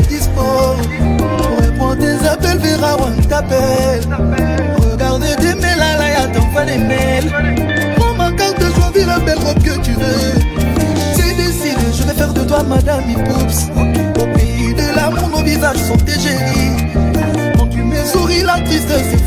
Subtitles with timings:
[0.00, 4.00] est Pour répondre tes appels, où on t'appelle
[4.78, 7.32] Regarde tes mails, à la voit des mails
[7.96, 10.40] Prends ma carte, choisis la belle robe que tu veux
[11.14, 13.66] C'est décidé, je vais faire de toi Madame Ipoops
[14.20, 16.92] Au pays de l'amour, nos visages sont égéries
[17.58, 19.21] Quand tu me souris, la tristesse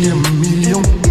[0.00, 1.09] million, millón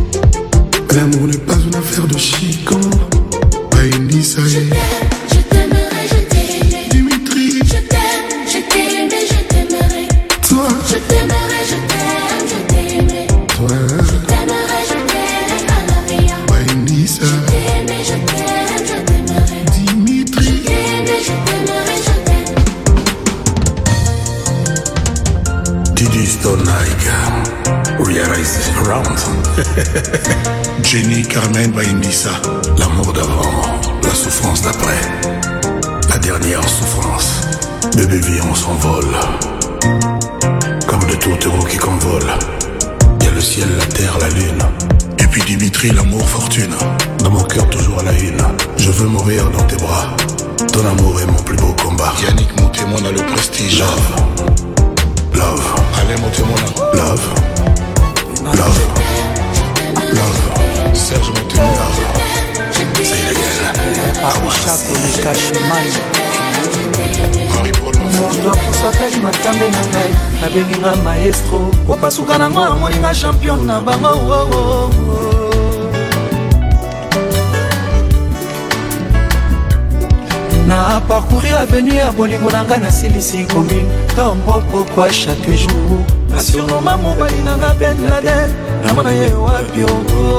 [47.24, 48.38] dans mon cœur toujours à la une.
[48.78, 50.06] Je veux mourir dans tes bras,
[50.74, 52.12] ton amour est mon plus beau combat.
[52.28, 53.78] Yannick, mon témoin a le prestige.
[53.80, 54.12] Love,
[55.36, 55.80] love.
[56.00, 56.58] Allez, mon témoin
[56.94, 57.28] Love,
[58.44, 58.88] love,
[60.12, 60.40] love.
[60.96, 61.72] Serge, ah, mon témoin.
[61.72, 61.98] Love.
[63.04, 63.36] C'est illégal.
[64.24, 64.58] Ah ouais.
[70.82, 74.56] marie maestro kopasuka nango amoninga champion na bango oh, oh,
[75.48, 75.49] oh,
[80.70, 83.86] na parcourir avenu ya bolingo na ngai nasilisi commune
[84.16, 86.00] tombo pokwa chaque jour
[86.32, 88.50] nasionoma mobali na nga ben laden
[88.86, 90.30] namona ye wapi ongo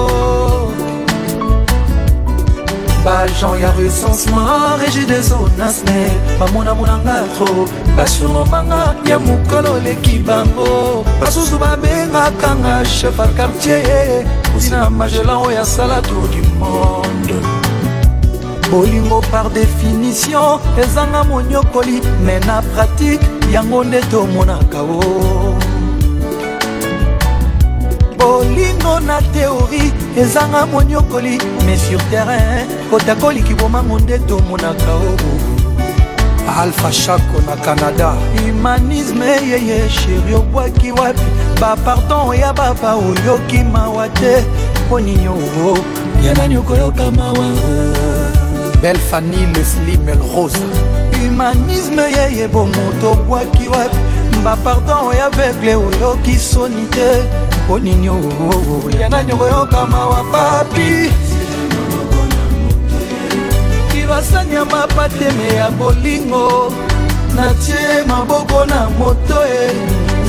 [3.05, 5.99] bagen ya recensement régi des onasne
[6.38, 7.50] bamonamonanga tro
[7.97, 8.81] basurnomanga
[9.11, 10.71] ya mokolo oleki bango
[11.21, 14.25] basusu babengakanga chef a quartier
[14.56, 17.50] ozina magelan oyo asala tour du monde
[18.70, 25.55] bolingo par définition ezanga monyokoli me na pratike yango nde tomonaka o
[28.19, 35.16] bolingo na teori ezanga monyokoli me sur terrain kotakoliki bomango nde tomonaka o
[36.58, 41.23] alpha shako na canada humanisme yeye sheri obwaki wapi
[41.61, 44.44] bapardon ya baba oyoki mawa te
[44.87, 45.76] mpo nini oo
[46.26, 47.44] yanani okoyoka mawa
[48.82, 50.59] belle fanny lesli melrose
[51.15, 53.97] humanisme yeye bomo tobwaki wapi
[54.44, 57.09] bapardon oyo avegle oyoki soni te
[57.65, 58.06] mpo nini
[59.00, 61.12] ya nani okoyokama wa papi
[63.93, 66.73] kibasani ya mapateme ya bolingo
[67.37, 69.76] natie maboko na moto e eh.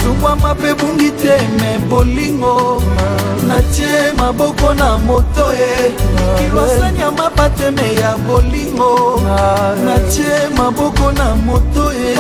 [0.04, 3.31] zungwama mpe bungi te me bolingo ma.
[3.51, 5.91] natie maboko na moto ye
[6.37, 9.21] kilwasani ya mapateme ya bolingo
[9.85, 12.15] natie maboko na moto ye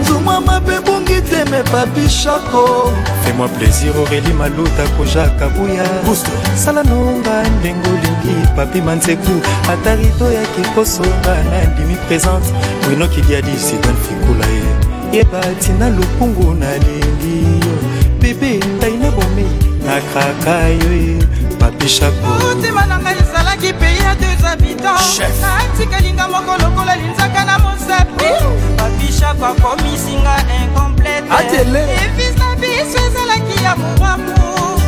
[0.00, 2.66] nzumwa mabe bungi teme papi shako
[3.22, 5.86] fais-moi plaisir aurélie maluta kojaka buya
[6.64, 9.34] sala nonga ndenge olingi papi manzeku
[9.72, 12.46] ata rido yaki kosonga na ndimi présente
[12.88, 14.64] winokidiadi sidan fikula ye
[15.12, 17.61] yeba tina lokungu nalingi
[20.02, 21.16] basakraka ye
[21.60, 25.20] mapishamotema na ngai ezalaki pei ya deux habitants
[25.56, 28.24] atikalinga moko lokola linzaka na mosapi
[28.76, 34.34] babishako akomisinga incompleteevisa biso ezalaki ya momamu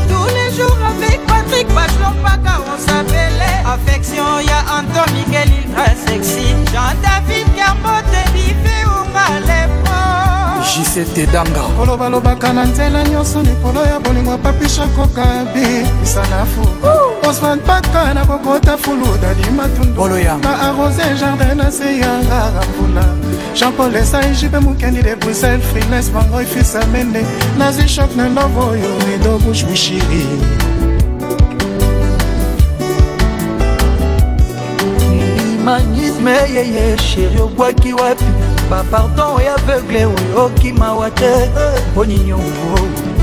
[0.08, 7.46] tous les jours avec patrik baslompaka on sapele affection ya anton miguel iltrasexi jean david
[7.56, 9.63] kambote bife ongale
[10.94, 15.66] sete danga kolo balobaka na nzela nyonso likolo ya bolingo papisha kokabi
[16.00, 16.62] misanafu
[17.28, 23.06] osman paka na kokota fulu dadimatundoloya na arose jardin na se yanga rambula
[23.54, 27.24] jean-paul esaijibe mokendi de bruxelles frines mangoi fisa mende
[27.58, 30.22] nazwi shok na love oyo edo bush wishiri
[35.64, 41.32] magnisme yeye sheri obwaki wapi bapardon oyo aveugle oyo okimawa te
[41.90, 42.72] mponi nyongo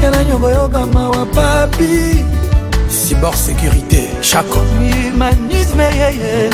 [0.04, 2.26] yana nyongo yoka mawa papi
[2.90, 6.50] cibor sécurité chaco humanisme yeye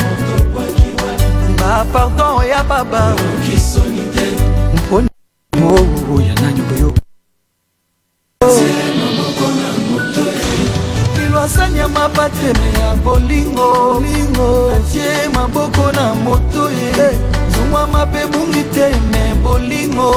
[1.58, 3.14] bapardon oyo baba
[4.74, 5.08] mponi
[5.56, 7.02] nyongo yana nyongo yoka
[11.32, 14.02] basani ya mabateme ya bolingo
[14.76, 17.37] atie maboko na moto ye
[17.70, 20.10] mongwama mpe bungi te me bolingo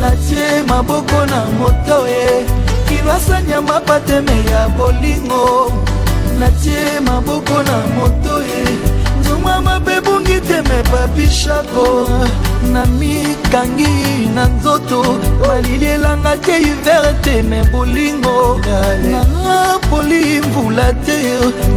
[0.00, 2.28] natie maboko na moto ye
[2.88, 5.44] kilwasanya mapateme ya bolingo
[6.38, 8.93] natie maboko na moto ye
[9.24, 12.08] ndongwa mabebungi teme papishako
[12.72, 15.02] na mikangi na nzoto
[15.48, 18.60] malili elanga te hiver teme bolingo
[19.12, 21.18] na poli mvula te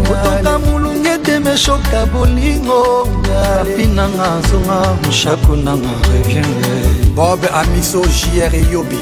[0.08, 6.74] kotoka molunge teme shoka bolingo papi nanga zonga moshaku nanga revienge
[7.16, 8.98] bob amiso jr eyobi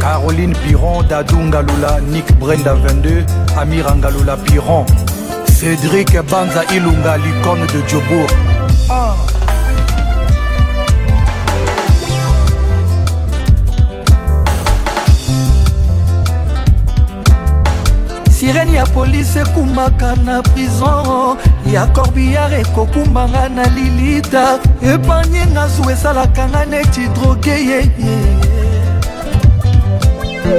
[0.00, 3.26] caroline piron dadu ngalula nick brenda 22
[3.58, 4.86] amira ngalula piron
[5.58, 8.30] cédric banza ilunga l'icône de diobourg
[8.90, 9.14] ah.
[18.30, 21.36] sirene ya polise ekumaka na prison
[21.72, 28.12] ya corbillard ekokumbanga na lilita epanye nga zu esalaka nga neti droge yeye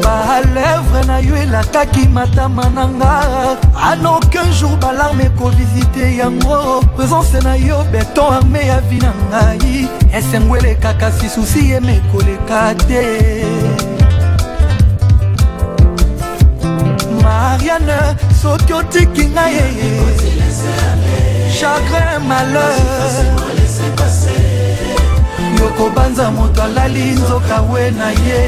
[0.03, 3.13] balevre na yo elakaki matama na nga
[3.91, 9.87] ana aucun jour balarme ekovisite yango présence na yo beton arme ya vi na ngai
[10.17, 13.01] esengo elekaka sisusi yeme ekoleka te
[17.23, 17.97] mariane
[18.41, 20.37] soki otiki ngai
[21.59, 23.25] chagrin malheur
[25.59, 28.41] yokobanza moto alali nzoka we na ye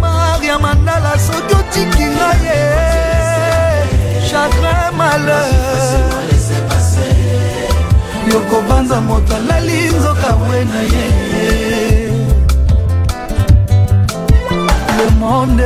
[0.00, 2.60] maria mandala soki otiki nga ye
[4.28, 5.80] chagrin malheur
[8.32, 11.25] yokobanza moto alali nzoka we na ye
[15.26, 15.60] monde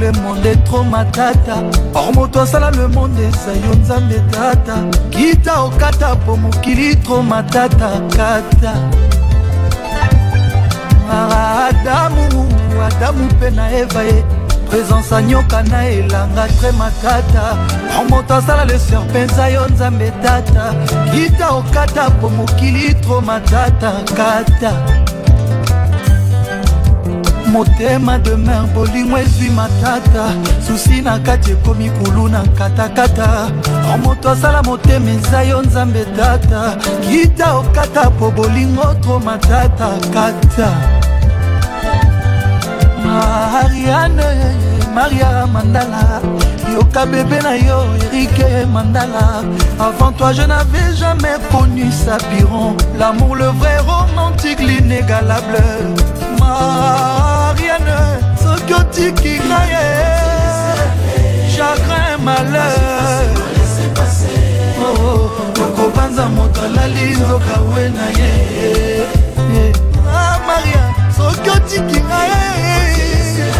[0.00, 1.56] le monde etro matata
[1.94, 4.76] or moto asala le monde eza yo nzambe tata
[5.10, 8.72] kita okata po mokili tro matata kata
[11.12, 12.44] ah, adamu
[12.86, 14.24] adamu mpe na eva ye
[14.70, 17.44] présence anyoka na elanga tre makata
[17.98, 20.64] or moto asala leser mpe eza yo nzambe tata
[21.12, 25.01] kita okata po mokili tro matata kata
[27.52, 30.32] motema demer bolingo ezwi matata
[30.66, 33.50] susi na kati ekomi kulu na katakata
[33.94, 36.76] o moto asala motema eza yo nzambe tata
[37.10, 40.68] kita okata po bolingo tro matata kata
[43.04, 44.28] mariane
[44.94, 46.20] maria mandala
[46.74, 49.44] yoka bebe na yo erike mandala
[49.80, 55.60] avant toi je n'avais jamais connu sapiron l'amour le vrai romantique l'inégalable
[56.40, 57.21] Ma...
[58.62, 59.84] soki otiki nga ye
[61.54, 63.26] chagrin malheur
[64.78, 65.62] oh, oh.
[65.64, 68.30] okopanza moto alali nzoka we na ye
[70.14, 70.84] ah, maria
[71.16, 73.50] soki otiki nga ye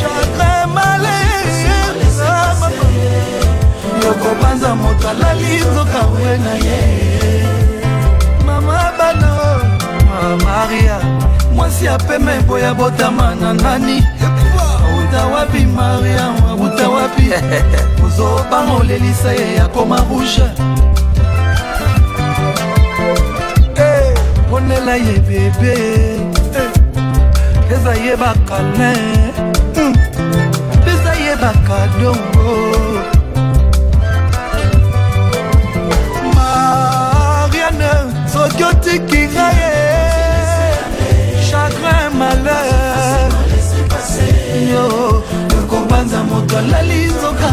[0.00, 1.92] chagrin malheur
[2.24, 2.70] ah,
[4.12, 6.80] okopanza moto alali nzoka we na ye
[8.46, 9.30] mama bana
[10.44, 10.96] maria
[11.54, 14.00] mwasi apema eboya botama na nani
[15.12, 17.22] uta wapi mariama uta wapi
[18.06, 20.48] ozobangolelisa ye yakoma rouge
[24.50, 25.72] ponela eh, ye bebe
[26.56, 26.70] eh,
[27.76, 28.92] eza hmm, ye bakane
[30.92, 32.54] eza ye bakadongo
[36.34, 37.90] mariane
[38.32, 39.71] soki otikinga ye
[44.72, 45.22] yo
[45.70, 47.50] kobanza moto alali nzoka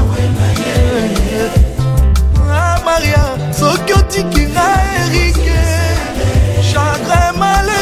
[2.53, 3.23] ah, maria
[3.59, 4.67] soki otiki nga
[5.01, 5.59] erike
[6.69, 7.77] chagrin male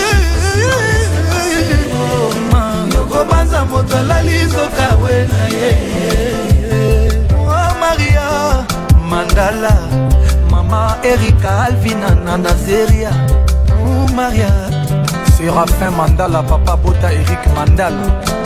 [2.96, 5.70] yokobanza moto alali nzoka we na ah, ye
[7.82, 8.28] maria
[9.10, 9.72] mandala
[10.52, 13.12] mama erika alvina na nazeria
[13.76, 14.52] oh, maria
[15.38, 18.37] serafin mandala papa bota erik mandala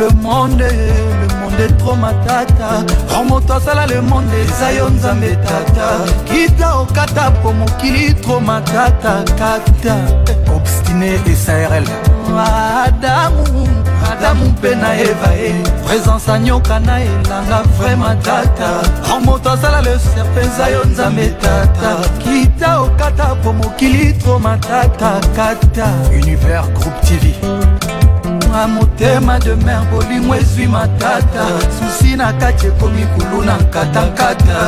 [0.00, 2.68] le monde le monde etro matata
[3.14, 5.88] romoto asala le monde eza yo nzambe tata
[6.28, 9.94] kita okata po mokili tro matata kata
[10.56, 11.84] obstine esarl
[12.86, 13.44] adamu
[14.10, 15.52] adamu mpe na eva e
[15.84, 18.68] présence anyoka na elanga vraima tata
[19.08, 21.90] romoto asala le serpe eza yo nzambe tata
[22.24, 27.24] kita okata po mokili tro matata kata univers groupe tv
[28.50, 31.44] na motema de mer bolingo ezwi matata
[31.78, 34.58] susi na kati ekomi kulu na nkatankata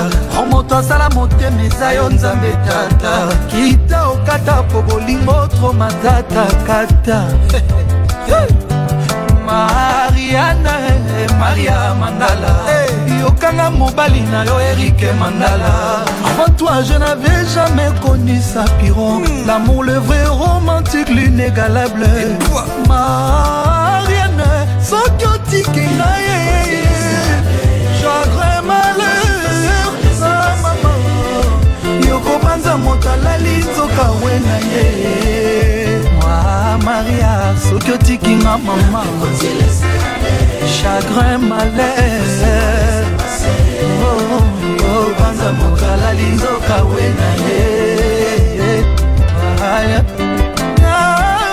[0.41, 3.13] o moto asala motema eza yo nzambe tata
[3.51, 7.19] kita okata po bolingo tro matata kata
[9.47, 10.73] mariana
[11.39, 12.53] maria mandala
[13.21, 19.47] yokanga mobali na yo erike mandala avant toi je n'avais jamais connu sa piron mm.
[19.47, 22.07] l'amour le vrai romantique l'inégalable
[22.89, 24.49] mariane
[24.91, 26.39] soki otiki na ye
[28.03, 29.45] jardin malheur
[30.21, 30.33] na
[30.63, 30.75] mama
[32.09, 35.72] yokobanza moto alali nzoka we na ye
[36.85, 39.03] maria soki otikinga mama
[40.79, 42.55] chagrin malaire
[44.09, 44.23] oh,
[44.91, 47.71] oh, banza mokala linzoka we na ye
[49.69, 51.45] ah, ah,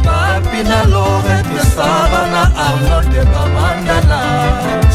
[0.05, 4.19] papi na lorete sara na arnold bamandala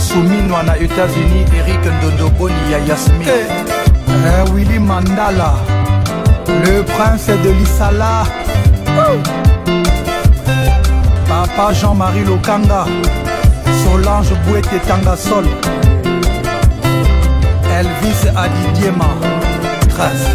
[0.09, 3.35] souminwa na états-unis erik ndondoboni ya yasmin hey.
[3.47, 5.51] eh, eh willi mandala
[6.63, 8.27] le prince de lisala
[9.03, 9.19] oh.
[11.29, 12.87] papa jean-marie lokanga
[13.85, 15.47] solange bouete tangasol
[17.79, 19.09] elvis adidiema
[19.91, 20.31] trace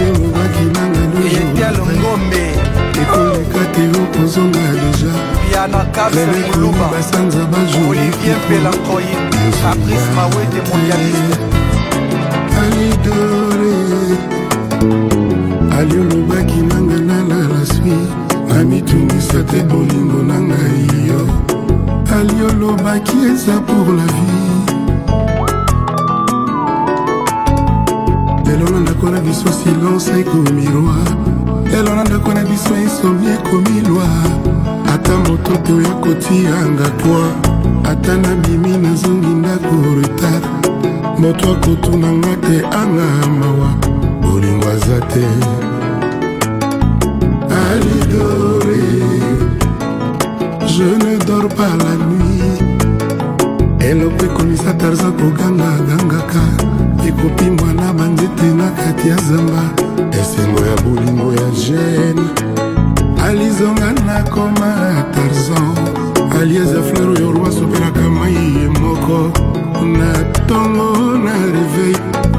[0.00, 2.44] etel ngombe
[3.72, 5.66] teo kozonga deja
[6.92, 9.14] basanza bajoolivier pelankoyi
[9.62, 11.36] fabrice mawede mondialiste
[12.62, 13.76] alidore
[15.78, 17.96] aliolobaki nanga nana na swi
[18.48, 21.20] namitungisa te bolingo na ngai yo
[22.20, 24.52] aliolobaki eza pour la vie
[28.46, 31.31] lelo na ndako na biso silence ekomiroi
[31.78, 33.26] elona ndako na biso esomi
[34.02, 34.24] A
[34.94, 37.28] ata moto te oya kotianga toi
[37.90, 40.46] ata nabimi nazongi ndako retard
[41.18, 43.70] moto nga te anga mawa
[44.20, 45.26] bolingo aza te
[50.74, 52.11] je ne dors pas la nuit
[53.94, 56.42] lelo mpe komisa tarza koganga-gangaka
[57.08, 59.62] ekopimwa na banzete na kati ya zamba
[60.20, 62.22] esengo ya bolingo ya gene
[63.26, 64.72] alizonga nakoma
[65.14, 65.76] tarzan
[66.40, 69.18] alieza fleur oyo roi sopelaka mai ye moko
[69.98, 70.88] na ntongo
[71.24, 72.31] na reveil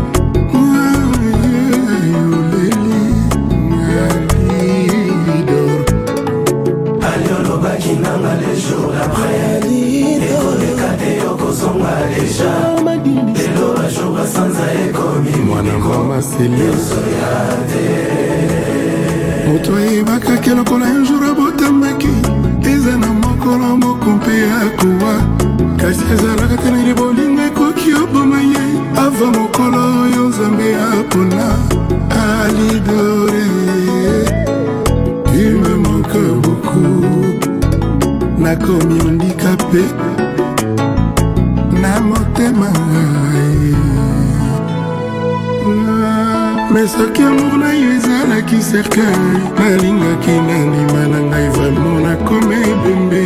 [12.33, 12.49] deja
[12.85, 17.31] lelo bashoka sanza ekomi mwanekomasiliosoya
[17.67, 18.13] te
[19.47, 22.07] moto ayebakaki lokola yo jour abotamaki
[22.73, 25.15] eza na mokolo moko mpe akowa
[25.77, 28.65] kasi ezalaka te nali bolinga ekoki oboma ye
[29.03, 31.45] ava mokolo oyo nzambe apona
[32.41, 33.45] alidore
[35.33, 36.81] ume moke boku
[38.41, 40.12] nakomi ondika mpe
[46.83, 49.19] me soki amour na yo ezalaki certain
[49.55, 53.23] nalingaki nandima na ngai vraimen nakoma ebembe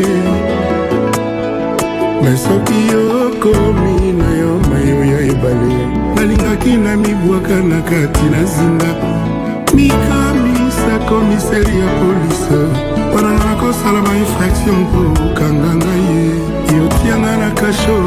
[2.22, 5.80] me soki yokomi na yo mayo ya ebale
[6.16, 8.92] nalingaki na mibwaka na kati na zinga
[9.76, 12.60] mikamisa komiseri ya polise
[13.10, 16.30] mpona nga nakosala bainfraction mpo okanga ngai ye
[16.78, 17.98] yotianga na kasho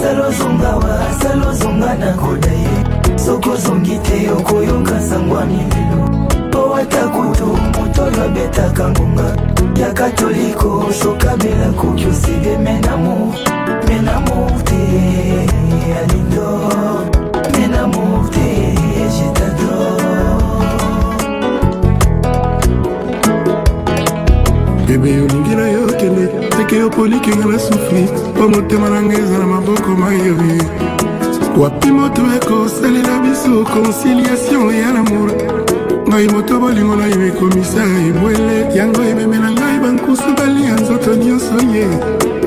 [0.00, 6.00] salozonga wa salozonga nakoda ye soki ozongi te okoyoka sangwami lelo
[6.52, 9.28] po ata kutu moto oyo abetaka ngonga
[9.80, 10.68] ya katoliko
[11.02, 13.34] sokabela koki osideme namour
[13.86, 14.80] me namour te
[16.00, 17.03] alindo
[24.98, 29.38] bebe olingi na yo kende seke yo polikinga na sufi mpo motema na ngai eza
[29.38, 30.60] na maboko mayoye
[31.56, 35.30] wapi moto ekosalela biso conciliation ya lamour
[36.08, 41.86] ngai moto bolingo na yo ekomisa ebwele yango ememela ngai bankusu balia nzoto nyonso ye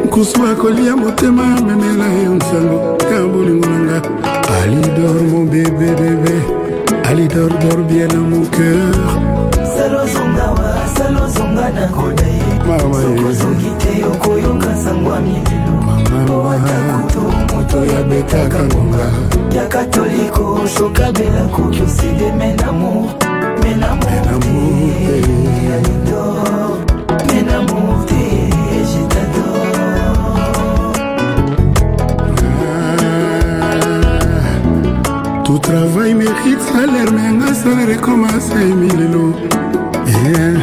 [0.05, 2.79] nkusu akolia motema amemela yo nsango
[3.13, 4.01] ya bolingo na nga
[4.63, 6.36] alidor mon bebe bebe
[7.03, 8.99] alidor dor bien na mon cœur
[9.88, 12.41] salozonga wa salozonga na kodai
[13.02, 15.84] sokozongi te okoyoka sango ya mililo
[16.28, 17.21] po atakutu
[17.56, 19.06] moto yabetaka ngonga
[19.56, 23.04] ya katoliko sokabela koki osideme namour
[23.63, 24.38] menamour
[35.67, 39.34] travail mérite salaire me nga salaire ekomasa emilelo
[40.08, 40.56] eh,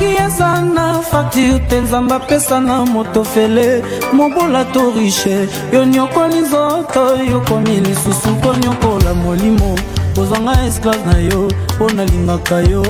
[0.05, 6.41] soki eza na fakture te nzambe apesa na moto fele mobola to riche yo nyokoli
[6.41, 9.75] nzoto yokomi lisusu konyokola molimo
[10.15, 12.83] kozwanga esclave na yo mpo nalingaka yo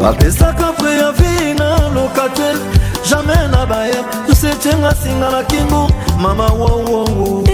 [0.00, 2.58] bapesaka preavi na lokatel
[3.10, 5.90] jamai na baye tusetyenga singa na kingu
[6.20, 7.44] mama wowowo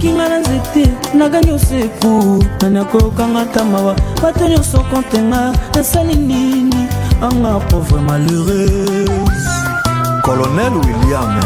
[0.00, 6.88] nakinga na nzete naga nyonso epu na nakoyokanga ta mawa bato nyonso kontenga nasali nini
[7.20, 9.50] anga pauvre malheureuse
[10.24, 11.36] colonel william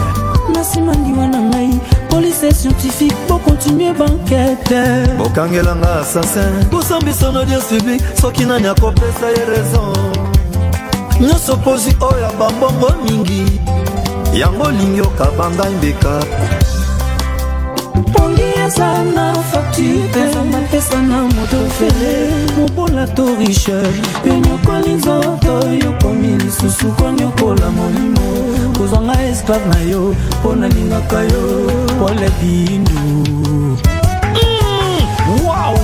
[0.54, 4.84] nasimangiwa na ngai polise scientifique bokontinue bankete
[5.18, 9.94] bokangelanga assassin bosambisa na dieu subi soki nani akopesa ye raison
[11.20, 13.60] nyonso pozi oyo ya bambongo mingi
[14.34, 16.20] yango lingi okabanga mbeka
[18.02, 23.86] pongi eza na faktureapesa na moto fele mobola to richeur
[24.24, 28.26] yonyokoli nzoto yokomi lisusu konyokola molimo
[28.78, 33.76] kozwanga esclave na yo mpo nalingaka yo pole bindu mm,
[35.46, 35.74] wow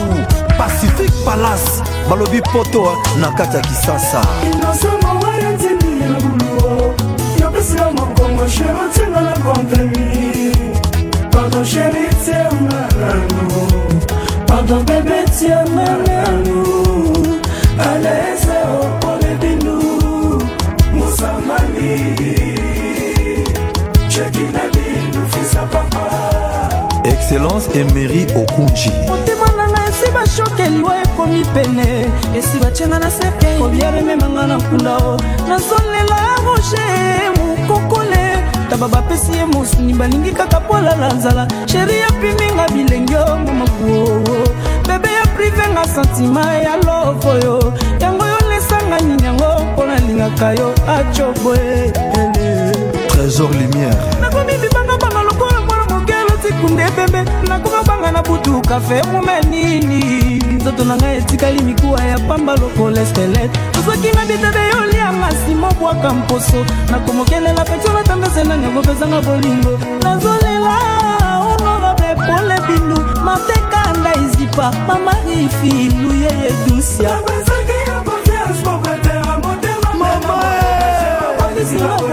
[0.59, 4.21] pacifique palace balobi poto na kati ya kisasa
[27.41, 33.23] excellence emery okunji motema nanga esi bashoke elwa ekomi pene esi batianga na se
[33.61, 41.13] kobiar ememanga na nkunda o nazolela roge mokokole taba bapesi ye mosuni balingi kaka polala
[41.15, 44.21] nzala sheri epiminga bilenge o momakuo
[44.87, 50.75] bebe ya privenga santima ya love oyo yango yo lesanga nini yango mpo nalingaka yo
[50.87, 51.93] acoboe
[53.09, 55.00] trésor lumière nakomi bibanga
[56.61, 62.19] kunde pembe nakoka banga na butu kafe mume nini nzoto na ngai etikali mikuwa ya
[62.19, 69.79] pamba lokola eskelete tozwaki na bitebe yolianga nsima obwaka mposo nakomokelela pecola tandasenani okopesanga bolingo
[70.03, 70.77] nazolela
[71.45, 77.11] honorable pole bindu mateka ndaizipa mamari filu yeye dusia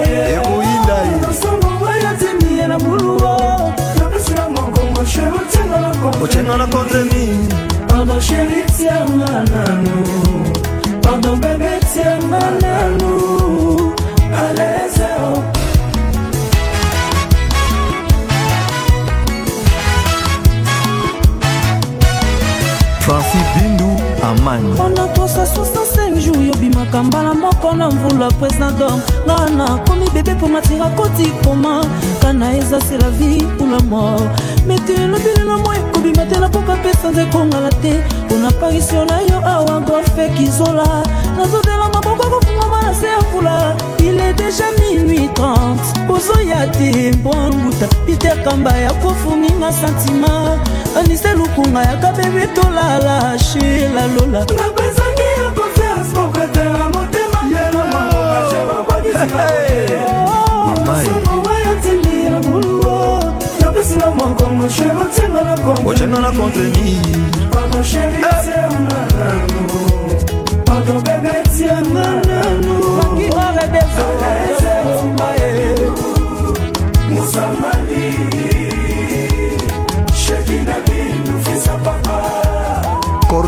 [0.07, 0.46] Yeah.
[6.47, 7.55] nga nakotemina
[7.97, 9.97] abasheritsia mwana no
[28.17, 31.81] le président donc nga nakomi bebe mponga tira koti koma
[32.21, 34.23] kana eza se la vie ou la mort
[34.67, 37.93] mete lobili na moi ekobima te na mpoka mpe sanza ekongala te
[38.25, 41.03] mpona parisio na yo awa golfe kizola
[41.37, 43.57] nazodela maboko akofungama na se ya vula
[44.07, 45.41] il est déjà minuit 30
[46.09, 50.57] ozoya te mbonguta peter kamba ya kofunginga sentima
[50.99, 54.45] anise lukunga yaka bebe tolala she lalola
[65.85, 67.01] ochanona contenir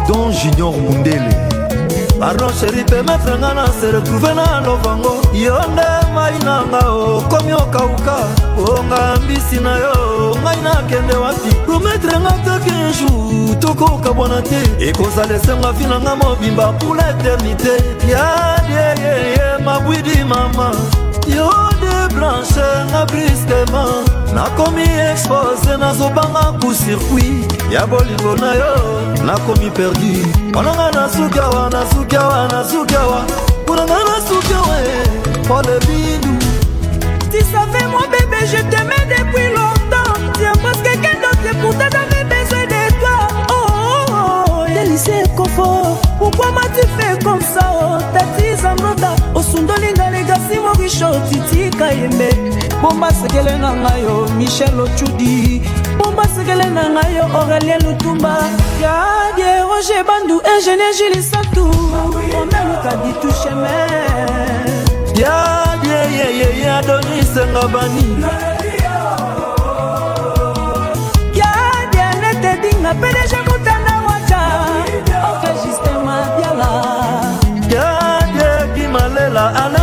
[0.08, 1.50] Cordon Junior Mundele
[2.20, 5.14] pardon sheri mpe metranga na se retrouve na lovango
[5.46, 8.16] yo nde ngai nanga okomi oh, okauka
[8.74, 9.94] onga mbisi na yo
[10.44, 16.96] ngai nakende wapi prometrenga take jour tokoka bwana te ekozala esenga vi nanga mobimba pour
[16.96, 17.72] l'éternité
[18.12, 20.72] yadiyeye mabwidi mama
[21.30, 23.86] yo de blancheur na bristema
[24.34, 28.74] nakomi expose nazobanga ku circuit ya bolingo na yo
[29.28, 30.14] nakomi perdu
[30.50, 33.20] mponanga nasukawa nasukawa nasukawa
[33.64, 34.76] mponanga nasukawa
[35.48, 36.34] po le bindu
[37.32, 42.24] tu savais moi bébé je t'aimais depuis longtemps tu as presque quel autre pourtant j'avais
[42.34, 49.12] besoin de toi oh, oh, oh, délice confort pourquoi m'as-tu fait comme ça oh, tatisamroda
[49.36, 50.09] osundolinga
[50.90, 52.30] misho titika yembe
[52.82, 55.36] bomba sekele na ngai yo michel ocudi
[56.00, 58.34] bomba sekele na ngai yo aurelie lutumba
[58.84, 61.64] yadie roger bandu ingénier julisatu
[62.40, 63.78] omeluka ditusheme
[65.22, 68.06] yadieyeyeye adonisenga bani
[71.40, 74.42] yadie netedinga pdg kutana wata
[75.32, 76.70] ofe justin madiala
[77.76, 79.79] yadie kimalela ale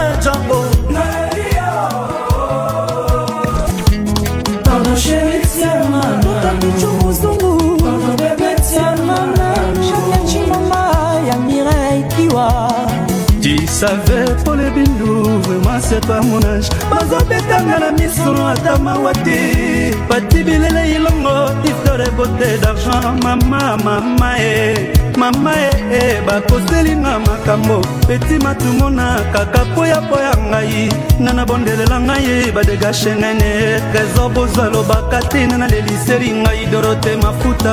[13.81, 20.83] save pole bindu vraimen se pa monage bazobetanga na misolo ata mawa te pati bilele
[20.97, 21.35] ilongo
[21.65, 29.21] histore bote d'argent mama mama e mama e eh, e eh, bakoselinga makambo peti matumona
[29.33, 30.89] kaka poyapoya ngai
[31.21, 33.51] nana bondelela ngai badegashe ngene
[33.93, 37.73] trésor bozalobaka te nana leliseri ngai dorote mafuta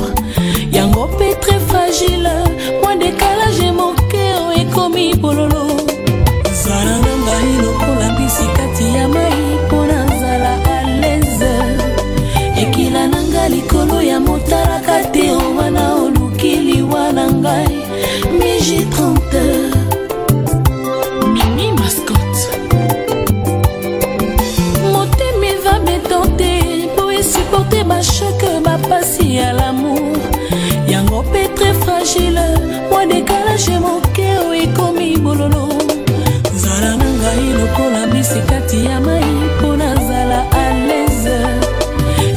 [17.13, 17.67] mama na ngai
[18.39, 19.43] miji 30
[21.35, 22.59] mimi mascote
[24.93, 26.51] motema eva betante
[26.95, 30.17] po esuporte bashoke bapasi ya lamour
[30.93, 32.45] yango mpe tre fragile
[32.89, 35.65] mwa dekalage moke o ekomi bololo
[36.55, 39.23] nzala na ngai lokola misikati ya mai
[39.61, 39.70] po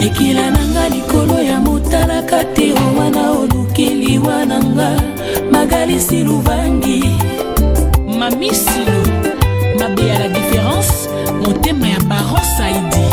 [0.04, 4.88] ekila na nga likolo ya motalaka te o wana oluki liwa na nga
[5.50, 7.00] magalisi luvangi
[8.18, 8.98] mamisilo
[9.80, 11.08] mabe ya la diference
[11.44, 13.04] motema ya baro saidi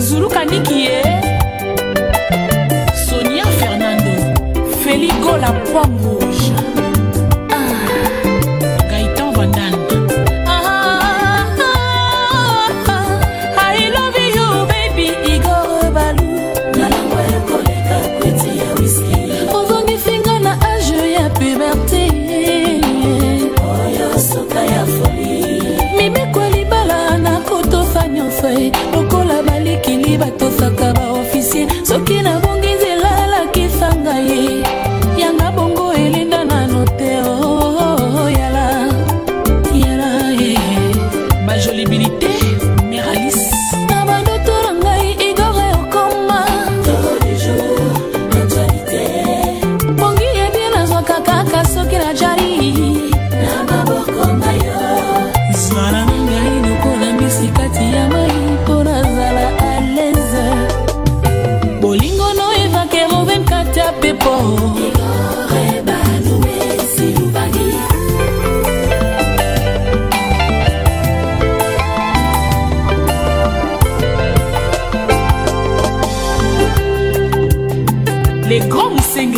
[0.00, 0.98] zulukaniki ye
[3.08, 4.14] sonia fernando
[4.84, 6.23] feligo la poango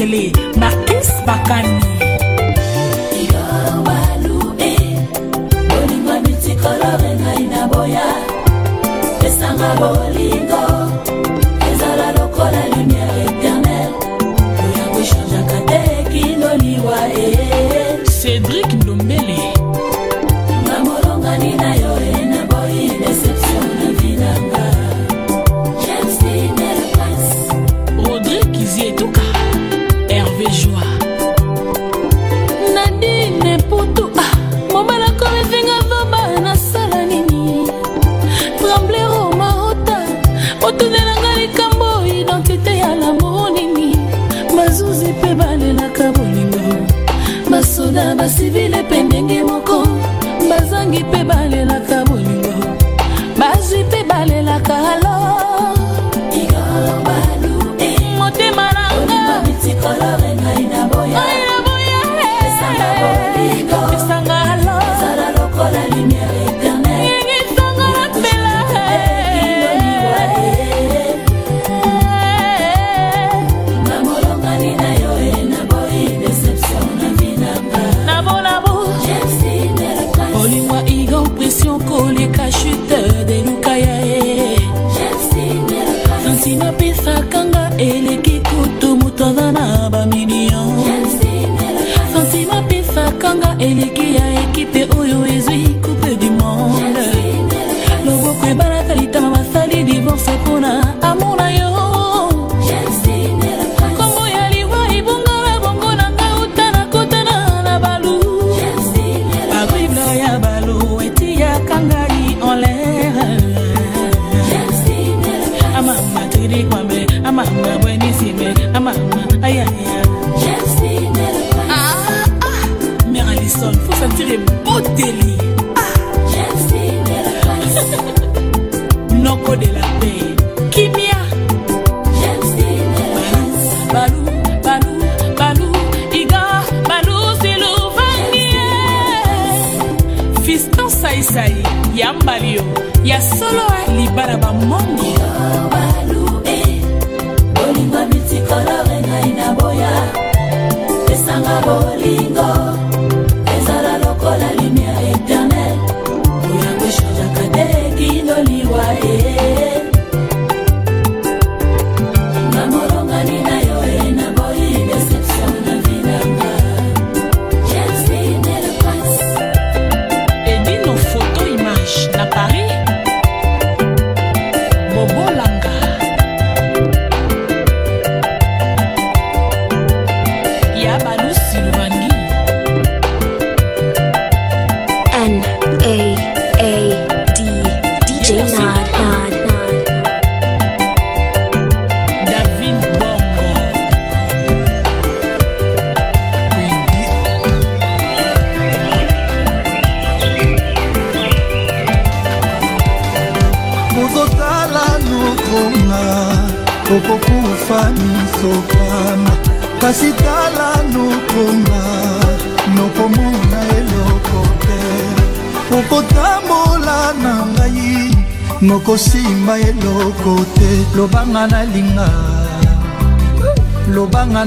[0.06, 1.95] ebele markis bakani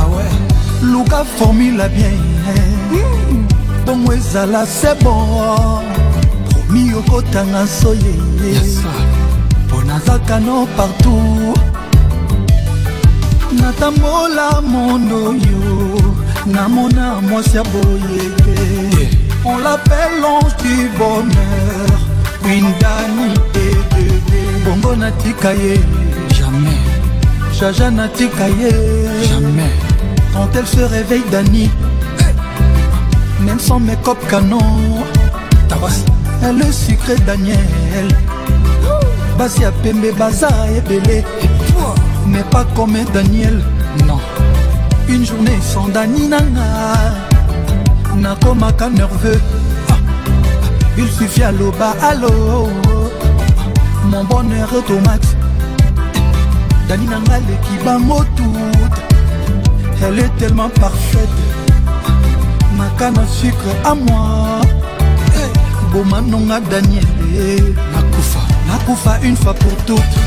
[0.00, 0.42] awe ah
[0.92, 2.18] luka formula bien
[3.84, 5.82] bongo ezala se bon
[6.50, 8.56] promi okotanga soyeye
[9.66, 11.58] mpo nazaka no partout
[13.60, 15.62] natambola mondo yo
[16.46, 18.56] namona mwasi ya boyeke
[19.44, 21.57] on lapel longe du bonheur
[26.30, 26.78] jamais
[27.58, 28.46] Jaja natika
[29.28, 29.70] jamais
[30.32, 31.70] Quand elle se réveille Dani
[33.40, 34.58] Même sans mes copes canon
[35.70, 37.56] le Elle est sucrée Daniel
[39.36, 40.48] basia Basi à pembe baza
[40.88, 41.24] belé,
[42.26, 43.60] Mais pas comme Daniel
[44.06, 44.18] Non
[45.08, 46.92] Une journée sans Dani nana
[48.12, 49.40] un nerveux
[49.90, 49.94] ah.
[50.96, 52.68] Il suffit à à l'eau
[54.10, 55.28] mon bonheur tomate
[56.88, 59.02] dani na nga leki bango tuta
[60.06, 61.36] elle est tellement parfaite
[62.76, 64.60] maka na sucre à moi
[65.92, 70.18] boma nonga daniele nakufa nakufa une fois pour toutes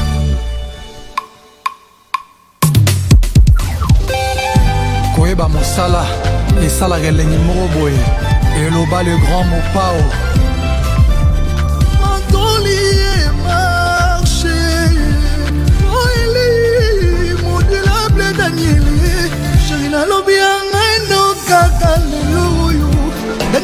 [5.16, 6.04] koyeba mosala
[6.64, 8.02] esalaka elengi moko boye
[8.66, 10.31] eloba le grand mopao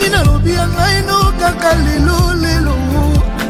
[0.07, 2.75] soki nalobi ya ngai no kaka lelo lelo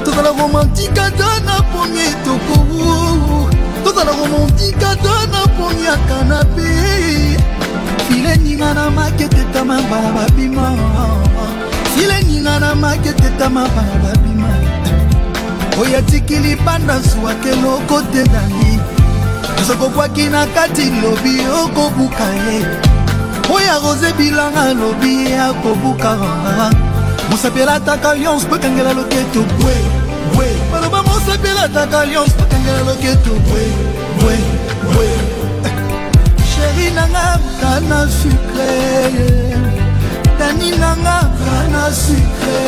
[0.05, 3.47] tozala romantike ata na pomi etoko
[3.83, 6.67] tozala romantike ata na pomi ya kanape
[8.07, 10.71] file ninga na maketetama bala babima
[11.93, 14.49] file ninga na maketetama bala babima
[15.81, 18.79] oyo atikili banda zwwake lokotendani
[19.67, 22.86] sokokwaki na kati lobi okobuka ye
[23.53, 26.11] oyo rose bilanga alobi akobuka
[27.31, 29.75] mosapela ataka lyonse bakangela loketo bwe
[30.35, 33.63] bwe baloba mosapela ataka lyonse bakangela loketo bwe
[34.19, 34.35] bwe
[34.91, 35.07] bwe
[36.51, 38.73] sheri nanga kana sucre
[40.39, 42.59] dani nanga kana sucre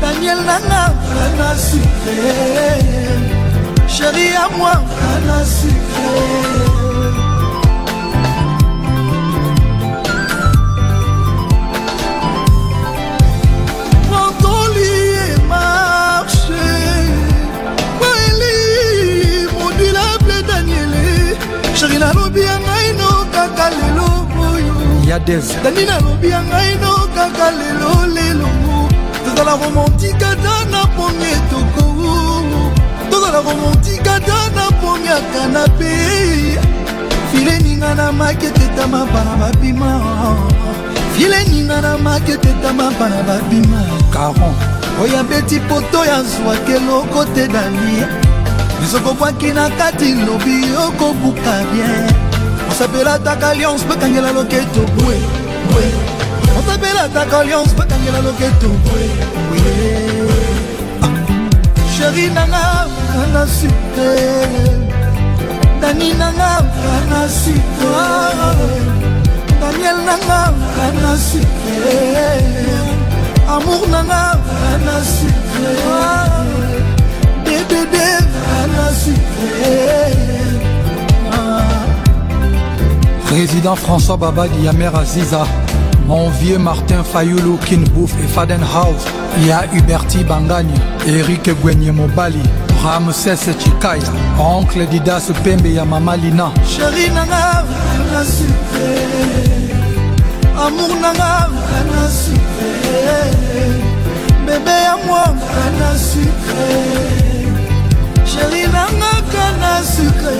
[0.00, 2.18] daniel nanga kana sucre
[3.88, 6.75] sheri ya mwa kana sucre
[21.86, 24.10] sheri nalobi ya ngai no kaka lelo
[24.52, 24.74] oyo
[25.08, 28.50] yadesdani nalobi ya ngai no kaka lelo lelo
[29.24, 31.84] tozala romantika ta na pongi etoko
[33.10, 35.94] tozala romantika ta na pongi ya kanape
[37.32, 39.90] fileninga na maketetama bana babima
[41.14, 43.80] fileninga na maketetama bana babima
[44.14, 44.54] caron
[45.02, 48.06] oyo abeti poto ya zwaka eloko te danie
[48.80, 52.06] lisokobwaki na kati lobi okobuka bien
[52.68, 55.16] mosapelataka alliance bakangela loketo bwe
[55.70, 55.84] bwe
[56.56, 59.02] mosapelataka alliance bakangela loketo bwe
[59.48, 60.34] bwe
[61.96, 62.86] sheri nanga
[63.24, 64.08] ana site
[65.80, 66.50] dani nanga
[66.98, 67.88] ana site
[69.60, 70.40] daniel nanga
[70.84, 71.76] ana site
[73.48, 74.22] amour nanga
[74.72, 76.75] ana site
[77.68, 79.16] te à la suprême.
[83.26, 85.44] Président François Babadi, Yamer Aziza,
[86.06, 89.04] mon vieux Martin Fayoulou, Kinbouf et Fadenhouse,
[89.38, 90.72] il y a Huberti Bangagne,
[91.06, 92.42] Eric Gwenye Mobali,
[92.82, 94.02] Ramsès Chikaya,
[94.38, 96.50] oncle Didas Pembe Yamama Lina.
[96.66, 100.58] Chérie Nanga, Nana Suprême, eh.
[100.66, 104.46] Amour Nanga, Nana Suprême, eh.
[104.46, 107.22] Bébé à moi, Nana Suprême.
[107.22, 107.25] Eh.
[108.26, 110.38] sheri nangaka na sukre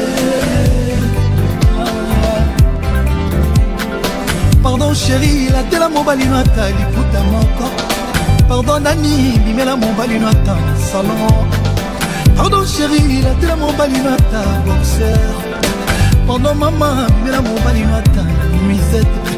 [4.62, 7.68] pardon sheri latela mobali no ata liputa moko
[8.48, 10.54] pardon nani bimela mobali no ata
[10.88, 11.46] salon
[12.36, 15.20] pardon sheri latela mobali no ata boxer
[16.26, 18.22] pardon mama bimela mobali no ata
[18.66, 19.28] misete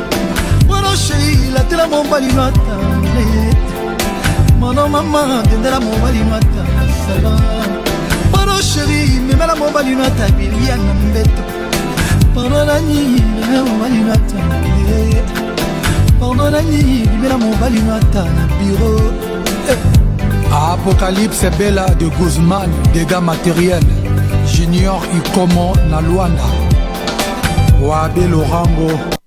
[0.69, 2.77] pardon sheri latela mobali no ata
[3.15, 3.75] lete
[4.61, 6.63] mano mama tendela mobali no ata
[7.05, 7.58] salon
[9.39, 11.43] mela mobali no atabilia na mbeto
[12.35, 15.23] porno nani limela mobali no ata na bie
[16.21, 18.91] porno nani limela mobali no ata na biro
[19.73, 19.81] eh.
[20.53, 23.85] apocalypse bela de guzman dégâts matériel
[24.53, 26.45] junior ikomo na lwanda
[27.81, 29.18] wabe lorango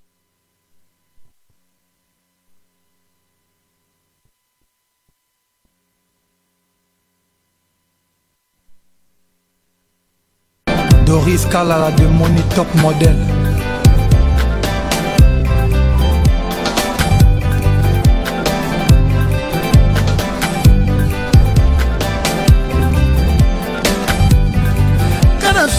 [11.31, 13.15] Fabrice Kalala de Money Top Model.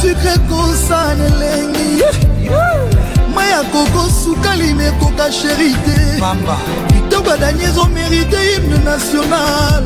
[0.00, 2.02] sucre kosana elengi
[3.34, 6.20] mai ya koko sukali na ekoka sheri te
[6.90, 9.84] kitoko ya dani ezomerite hymne national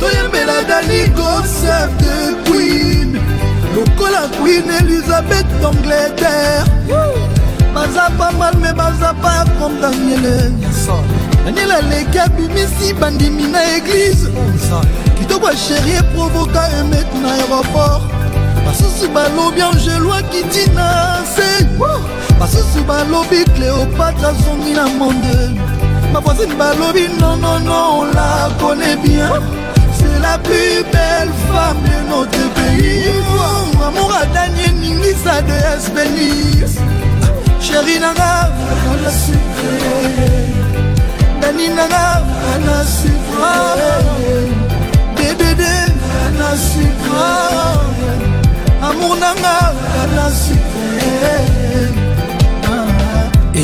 [0.00, 3.20] toyembela dani concept de queen
[3.74, 6.64] lokola queen elizabeth d'angleterre
[7.74, 10.52] baza pamal me baza pa comme daniele
[11.44, 14.28] daniele aleki abimisi bandimi na eglize
[15.18, 18.02] kitoko asheri eprovoka emet na aéroport
[18.66, 21.64] basusu balobi angelwaki ntina se
[22.40, 25.60] basusu balobi cléopatre azongi na monde
[26.12, 29.32] bapoisine balobi nonono on la connaît bien
[30.22, 36.74] la plus belle femme de notre pays oh, amour a danie ningisa de esbenis
[37.60, 38.32] sheri nanga
[38.92, 40.30] ana sufre
[41.42, 42.04] dani nanga
[42.54, 44.14] ana sufre
[45.18, 45.74] dedede
[46.26, 47.32] ana sufre
[48.88, 49.56] amour nanga
[50.02, 51.32] ana sufre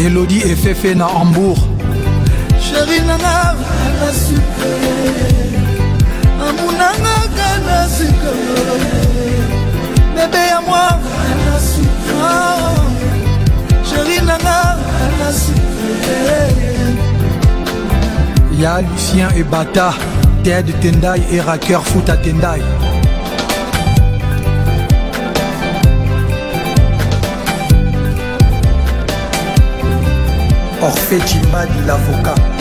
[0.05, 1.63] elodie efefe na hambourg
[2.67, 3.35] sheri nanga
[3.89, 5.68] ana sufre
[6.57, 8.33] namonangaka na sika
[10.15, 10.99] bebe ya mwa
[13.91, 14.77] sheri nanga
[18.61, 19.93] ya lucien ebata
[20.45, 22.63] ted tendai et raker futa tendai
[30.81, 32.58] orphée chimbadi l'avocat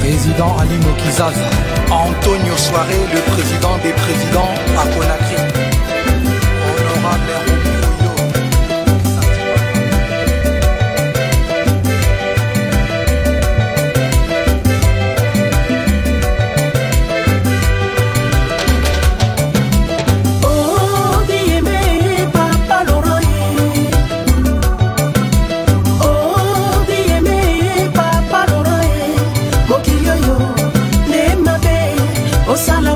[0.00, 1.44] président Ali Mokizaza,
[1.90, 5.49] Antonio Soare, le président des présidents à Conakry.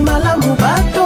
[0.01, 1.04] malamu bato